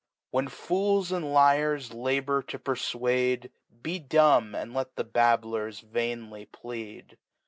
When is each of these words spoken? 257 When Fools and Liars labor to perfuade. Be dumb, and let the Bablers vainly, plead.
257 0.31 0.31
When 0.31 0.67
Fools 0.79 1.11
and 1.11 1.31
Liars 1.31 1.93
labor 1.93 2.41
to 2.41 2.57
perfuade. 2.57 3.51
Be 3.83 3.99
dumb, 3.99 4.55
and 4.55 4.73
let 4.73 4.95
the 4.95 5.05
Bablers 5.05 5.81
vainly, 5.81 6.47
plead. 6.47 7.19